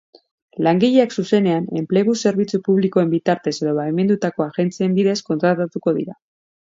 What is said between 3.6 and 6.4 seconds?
baimendutako agentzien bidez kontratatuko dira.